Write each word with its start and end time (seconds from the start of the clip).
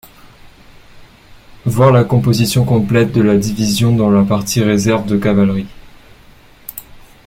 Voir 1.67 1.91
la 1.91 2.03
composition 2.03 2.65
complète 2.65 3.11
de 3.11 3.21
la 3.21 3.37
division 3.37 3.95
dans 3.95 4.09
la 4.09 4.23
partie 4.23 4.63
réserve 4.63 5.05
de 5.05 5.15
cavalerie. 5.15 5.67